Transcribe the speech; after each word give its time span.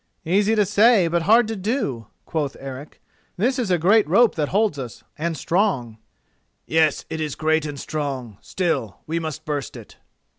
"Easy 0.25 0.55
to 0.55 0.65
say, 0.65 1.07
but 1.07 1.21
hard 1.21 1.47
to 1.47 1.55
do," 1.55 2.07
quoth 2.25 2.57
Eric; 2.59 2.99
"this 3.37 3.59
is 3.59 3.69
a 3.69 3.77
great 3.77 4.09
rope 4.09 4.33
that 4.33 4.49
holds 4.49 4.79
us, 4.79 5.03
and 5.15 5.35
a 5.35 5.37
strong." 5.37 5.99
"Yes, 6.65 7.05
it 7.07 7.21
is 7.21 7.35
great 7.35 7.67
and 7.67 7.79
strong; 7.79 8.39
still, 8.41 9.01
we 9.05 9.19
must 9.19 9.45
burst 9.45 9.75
it." 9.77 9.97